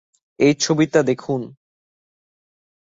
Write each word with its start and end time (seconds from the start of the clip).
এই 0.39 0.53
ছবিটা 0.61 0.99
দেখুন। 1.03 1.41